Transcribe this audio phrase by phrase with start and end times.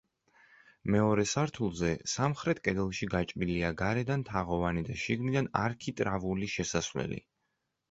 [0.93, 7.25] მეორე სართულზე, სამხრეთ კედელში გაჭრილია გარედან თაღოვანი და შიგნიდან არქიტრავული შესასვლელი.